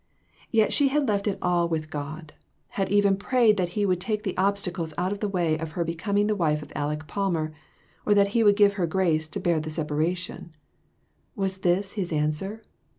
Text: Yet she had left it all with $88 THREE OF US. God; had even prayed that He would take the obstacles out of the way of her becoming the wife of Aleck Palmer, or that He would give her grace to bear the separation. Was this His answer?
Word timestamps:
Yet 0.49 0.73
she 0.73 0.87
had 0.87 1.07
left 1.07 1.27
it 1.27 1.37
all 1.43 1.69
with 1.69 1.91
$88 1.91 1.91
THREE 1.91 1.99
OF 1.99 2.03
US. 2.07 2.11
God; 2.15 2.33
had 2.69 2.89
even 2.89 3.17
prayed 3.17 3.57
that 3.57 3.69
He 3.69 3.85
would 3.85 4.01
take 4.01 4.23
the 4.23 4.35
obstacles 4.35 4.95
out 4.97 5.11
of 5.11 5.19
the 5.19 5.29
way 5.29 5.59
of 5.59 5.73
her 5.73 5.83
becoming 5.85 6.25
the 6.25 6.35
wife 6.35 6.63
of 6.63 6.71
Aleck 6.75 7.05
Palmer, 7.07 7.53
or 8.03 8.15
that 8.15 8.29
He 8.29 8.43
would 8.43 8.55
give 8.55 8.73
her 8.73 8.87
grace 8.87 9.27
to 9.27 9.39
bear 9.39 9.59
the 9.59 9.69
separation. 9.69 10.55
Was 11.35 11.59
this 11.59 11.91
His 11.93 12.11
answer? 12.11 12.63